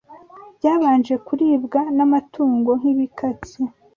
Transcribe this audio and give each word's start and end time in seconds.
byabanje 0.57 1.13
kuribwa 1.25 1.81
n’amatungo 1.97 2.71
nk’ibikatsi. 2.79 3.61